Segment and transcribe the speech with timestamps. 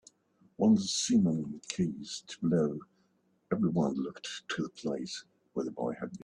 [0.55, 2.79] When the simum ceased to blow,
[3.51, 6.19] everyone looked to the place where the boy had been.